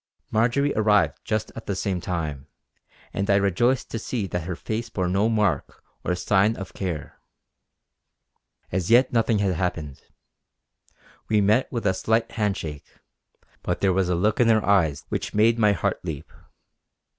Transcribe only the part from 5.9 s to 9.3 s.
or sign of care. As yet